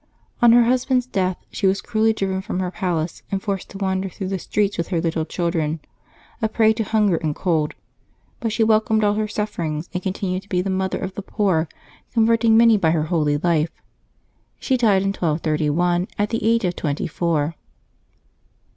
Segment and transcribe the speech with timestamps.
[0.41, 4.09] On her husband's death she was cruelly driven from her palace, and forced to wander
[4.09, 5.79] through the streets with her little children,
[6.41, 7.75] a prey to hun ger and cold;
[8.39, 11.69] but she welcomed all her sufferings, and continued to be the mother of the poor,
[12.15, 13.69] converting many by her holy life.
[14.59, 17.55] She died in 1231, at the age of twenty four.